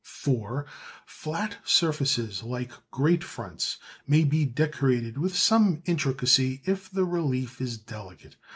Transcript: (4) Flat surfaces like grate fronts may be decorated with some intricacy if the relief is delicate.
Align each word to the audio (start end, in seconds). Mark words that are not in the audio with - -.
(4) 0.03 0.65
Flat 1.05 1.57
surfaces 1.63 2.41
like 2.41 2.71
grate 2.89 3.23
fronts 3.23 3.77
may 4.07 4.23
be 4.23 4.45
decorated 4.45 5.15
with 5.15 5.37
some 5.37 5.83
intricacy 5.85 6.59
if 6.65 6.89
the 6.89 7.05
relief 7.05 7.61
is 7.61 7.77
delicate. 7.77 8.35